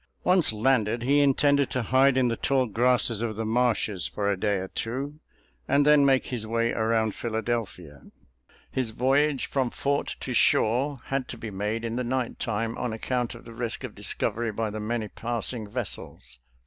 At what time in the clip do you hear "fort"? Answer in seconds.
9.69-10.15